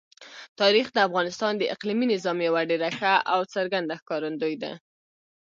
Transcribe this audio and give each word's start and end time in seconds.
تاریخ 0.59 0.87
د 0.93 0.97
افغانستان 1.07 1.53
د 1.57 1.63
اقلیمي 1.75 2.05
نظام 2.13 2.37
یوه 2.47 2.61
ډېره 2.69 2.89
ښه 2.97 3.13
او 3.33 3.39
څرګنده 3.53 3.95
ښکارندوی 4.01 4.55
ده. 4.63 4.71